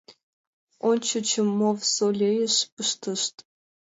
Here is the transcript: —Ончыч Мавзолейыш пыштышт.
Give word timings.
—Ончыч 0.89 1.29
Мавзолейыш 1.59 2.55
пыштышт. 2.73 3.35